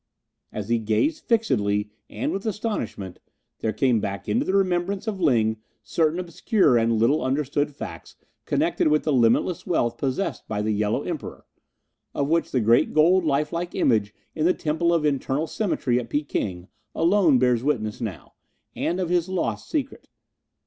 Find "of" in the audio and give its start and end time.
5.05-5.21, 12.15-12.29, 14.91-15.05, 18.99-19.09